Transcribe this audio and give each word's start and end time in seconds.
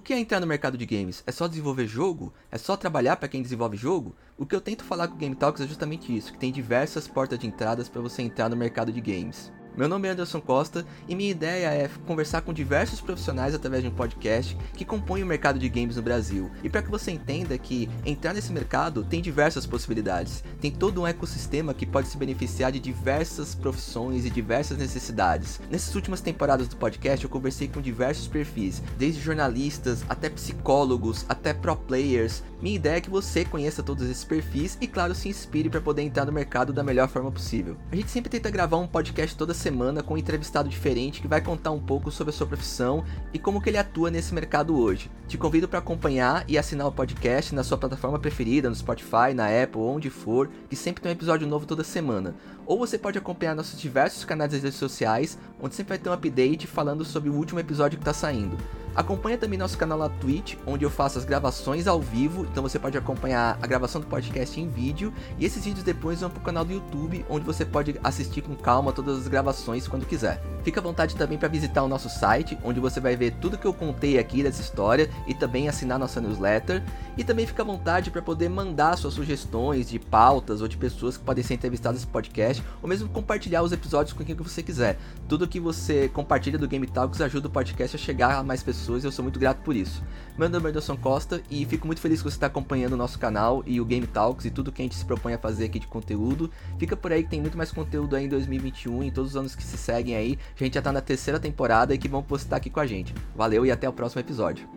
O 0.00 0.02
que 0.02 0.14
é 0.14 0.18
entrar 0.18 0.40
no 0.40 0.46
mercado 0.46 0.78
de 0.78 0.86
games? 0.86 1.22
É 1.26 1.30
só 1.30 1.46
desenvolver 1.46 1.86
jogo? 1.86 2.32
É 2.50 2.56
só 2.56 2.74
trabalhar 2.74 3.16
para 3.16 3.28
quem 3.28 3.42
desenvolve 3.42 3.76
jogo? 3.76 4.16
O 4.34 4.46
que 4.46 4.56
eu 4.56 4.60
tento 4.62 4.82
falar 4.82 5.06
com 5.06 5.14
o 5.14 5.18
Game 5.18 5.36
Talks 5.36 5.60
é 5.60 5.68
justamente 5.68 6.16
isso, 6.16 6.32
que 6.32 6.38
tem 6.38 6.50
diversas 6.50 7.06
portas 7.06 7.38
de 7.38 7.46
entradas 7.46 7.86
para 7.86 8.00
você 8.00 8.22
entrar 8.22 8.48
no 8.48 8.56
mercado 8.56 8.90
de 8.90 8.98
games. 8.98 9.52
Meu 9.80 9.88
nome 9.88 10.06
é 10.06 10.10
Anderson 10.10 10.42
Costa 10.42 10.84
e 11.08 11.14
minha 11.14 11.30
ideia 11.30 11.68
é 11.68 11.88
conversar 12.06 12.42
com 12.42 12.52
diversos 12.52 13.00
profissionais 13.00 13.54
através 13.54 13.82
de 13.82 13.88
um 13.88 13.92
podcast 13.92 14.54
que 14.74 14.84
compõem 14.84 15.22
o 15.22 15.26
mercado 15.26 15.58
de 15.58 15.70
games 15.70 15.96
no 15.96 16.02
Brasil. 16.02 16.50
E 16.62 16.68
para 16.68 16.82
que 16.82 16.90
você 16.90 17.10
entenda 17.10 17.56
que 17.56 17.88
entrar 18.04 18.34
nesse 18.34 18.52
mercado 18.52 19.02
tem 19.02 19.22
diversas 19.22 19.64
possibilidades, 19.64 20.44
tem 20.60 20.70
todo 20.70 21.00
um 21.00 21.06
ecossistema 21.06 21.72
que 21.72 21.86
pode 21.86 22.08
se 22.08 22.18
beneficiar 22.18 22.70
de 22.70 22.78
diversas 22.78 23.54
profissões 23.54 24.26
e 24.26 24.30
diversas 24.30 24.76
necessidades. 24.76 25.58
Nessas 25.70 25.94
últimas 25.94 26.20
temporadas 26.20 26.68
do 26.68 26.76
podcast 26.76 27.24
eu 27.24 27.30
conversei 27.30 27.66
com 27.66 27.80
diversos 27.80 28.28
perfis, 28.28 28.82
desde 28.98 29.22
jornalistas 29.22 30.04
até 30.10 30.28
psicólogos, 30.28 31.24
até 31.26 31.54
pro 31.54 31.74
players. 31.74 32.42
Minha 32.60 32.76
ideia 32.76 32.98
é 32.98 33.00
que 33.00 33.08
você 33.08 33.42
conheça 33.42 33.82
todos 33.82 34.04
esses 34.04 34.22
perfis 34.22 34.76
e 34.82 34.86
claro 34.86 35.14
se 35.14 35.30
inspire 35.30 35.70
para 35.70 35.80
poder 35.80 36.02
entrar 36.02 36.26
no 36.26 36.32
mercado 36.32 36.74
da 36.74 36.82
melhor 36.82 37.08
forma 37.08 37.32
possível. 37.32 37.74
A 37.90 37.96
gente 37.96 38.10
sempre 38.10 38.28
tenta 38.28 38.50
gravar 38.50 38.76
um 38.76 38.86
podcast 38.86 39.34
toda 39.34 39.54
semana 39.54 40.02
com 40.02 40.12
um 40.12 40.18
entrevistado 40.18 40.68
diferente 40.68 41.22
que 41.22 41.28
vai 41.28 41.40
contar 41.40 41.70
um 41.70 41.80
pouco 41.80 42.10
sobre 42.10 42.34
a 42.34 42.36
sua 42.36 42.46
profissão 42.46 43.02
e 43.32 43.38
como 43.38 43.62
que 43.62 43.70
ele 43.70 43.78
atua 43.78 44.10
nesse 44.10 44.34
mercado 44.34 44.78
hoje. 44.78 45.10
Te 45.26 45.38
convido 45.38 45.68
para 45.68 45.78
acompanhar 45.78 46.44
e 46.46 46.58
assinar 46.58 46.86
o 46.86 46.92
podcast 46.92 47.54
na 47.54 47.64
sua 47.64 47.78
plataforma 47.78 48.18
preferida, 48.18 48.68
no 48.68 48.76
Spotify, 48.76 49.32
na 49.34 49.46
Apple, 49.46 49.80
onde 49.80 50.10
for, 50.10 50.50
que 50.68 50.76
sempre 50.76 51.02
tem 51.02 51.12
um 51.12 51.14
episódio 51.14 51.48
novo 51.48 51.64
toda 51.64 51.82
semana. 51.82 52.34
Ou 52.66 52.78
você 52.78 52.98
pode 52.98 53.16
acompanhar 53.16 53.56
nossos 53.56 53.80
diversos 53.80 54.24
canais 54.24 54.52
das 54.52 54.62
redes 54.62 54.78
sociais, 54.78 55.38
onde 55.62 55.74
sempre 55.74 55.96
vai 55.96 55.98
ter 55.98 56.10
um 56.10 56.12
update 56.12 56.66
falando 56.66 57.06
sobre 57.06 57.30
o 57.30 57.34
último 57.34 57.58
episódio 57.58 57.96
que 57.96 58.02
está 58.02 58.12
saindo. 58.12 58.58
Acompanha 58.94 59.38
também 59.38 59.58
nosso 59.58 59.78
canal 59.78 59.98
na 59.98 60.08
Twitch, 60.08 60.56
onde 60.66 60.84
eu 60.84 60.90
faço 60.90 61.16
as 61.18 61.24
gravações 61.24 61.86
ao 61.86 62.00
vivo, 62.00 62.46
então 62.50 62.62
você 62.62 62.78
pode 62.78 62.98
acompanhar 62.98 63.58
a 63.62 63.66
gravação 63.66 64.00
do 64.00 64.06
podcast 64.06 64.60
em 64.60 64.68
vídeo, 64.68 65.12
e 65.38 65.44
esses 65.44 65.64
vídeos 65.64 65.84
depois 65.84 66.20
vão 66.20 66.30
pro 66.30 66.40
canal 66.40 66.64
do 66.64 66.72
YouTube, 66.72 67.24
onde 67.28 67.44
você 67.44 67.64
pode 67.64 67.98
assistir 68.02 68.42
com 68.42 68.54
calma 68.54 68.92
todas 68.92 69.18
as 69.18 69.28
gravações 69.28 69.86
quando 69.86 70.04
quiser. 70.04 70.42
Fica 70.64 70.80
à 70.80 70.82
vontade 70.82 71.16
também 71.16 71.38
para 71.38 71.48
visitar 71.48 71.82
o 71.82 71.88
nosso 71.88 72.08
site, 72.08 72.58
onde 72.64 72.80
você 72.80 73.00
vai 73.00 73.16
ver 73.16 73.32
tudo 73.40 73.56
que 73.56 73.66
eu 73.66 73.72
contei 73.72 74.18
aqui 74.18 74.42
dessa 74.42 74.60
história 74.60 75.08
e 75.26 75.34
também 75.34 75.68
assinar 75.68 75.98
nossa 75.98 76.20
newsletter, 76.20 76.82
e 77.16 77.24
também 77.24 77.46
fica 77.46 77.62
à 77.62 77.66
vontade 77.66 78.10
para 78.10 78.20
poder 78.20 78.48
mandar 78.48 78.96
suas 78.96 79.14
sugestões 79.14 79.88
de 79.88 79.98
pautas 79.98 80.60
ou 80.60 80.68
de 80.68 80.76
pessoas 80.76 81.16
que 81.16 81.24
podem 81.24 81.44
ser 81.44 81.54
entrevistadas 81.54 82.00
nesse 82.00 82.12
podcast, 82.12 82.62
ou 82.82 82.88
mesmo 82.88 83.08
compartilhar 83.08 83.62
os 83.62 83.72
episódios 83.72 84.12
com 84.12 84.24
quem 84.24 84.34
que 84.34 84.42
você 84.42 84.62
quiser. 84.62 84.98
Tudo 85.28 85.46
que 85.46 85.60
você 85.60 86.08
compartilha 86.08 86.58
do 86.58 86.66
Game 86.66 86.86
Talks 86.86 87.20
ajuda 87.20 87.48
o 87.48 87.50
podcast 87.50 87.96
a 87.96 87.98
chegar 87.98 88.36
a 88.36 88.42
mais 88.42 88.62
pessoas 88.62 88.80
pessoas 88.80 89.04
e 89.04 89.06
eu 89.06 89.12
sou 89.12 89.22
muito 89.22 89.38
grato 89.38 89.58
por 89.62 89.76
isso. 89.76 90.02
Meu 90.38 90.48
nome 90.48 90.66
é 90.66 90.68
Anderson 90.70 90.96
Costa 90.96 91.42
e 91.50 91.64
fico 91.66 91.86
muito 91.86 92.00
feliz 92.00 92.20
que 92.22 92.30
você 92.30 92.36
está 92.40 92.46
acompanhando 92.46 92.94
o 92.94 92.96
nosso 92.96 93.18
canal 93.18 93.62
e 93.66 93.80
o 93.80 93.84
Game 93.84 94.06
Talks 94.06 94.46
e 94.46 94.50
tudo 94.50 94.72
que 94.72 94.80
a 94.80 94.84
gente 94.84 94.94
se 94.94 95.04
propõe 95.04 95.34
a 95.34 95.38
fazer 95.38 95.66
aqui 95.66 95.78
de 95.78 95.86
conteúdo. 95.86 96.50
Fica 96.78 96.96
por 96.96 97.12
aí 97.12 97.22
que 97.22 97.28
tem 97.28 97.40
muito 97.40 97.56
mais 97.56 97.70
conteúdo 97.70 98.16
aí 98.16 98.24
em 98.24 98.28
2021 98.28 99.04
e 99.04 99.10
todos 99.10 99.32
os 99.32 99.36
anos 99.36 99.54
que 99.54 99.62
se 99.62 99.76
seguem 99.76 100.16
aí. 100.16 100.38
A 100.58 100.64
gente 100.64 100.74
já 100.74 100.80
está 100.80 100.90
na 100.90 101.00
terceira 101.00 101.38
temporada 101.38 101.94
e 101.94 101.98
que 101.98 102.08
vão 102.08 102.22
postar 102.22 102.56
aqui 102.56 102.70
com 102.70 102.80
a 102.80 102.86
gente. 102.86 103.14
Valeu 103.36 103.66
e 103.66 103.70
até 103.70 103.88
o 103.88 103.92
próximo 103.92 104.20
episódio. 104.20 104.68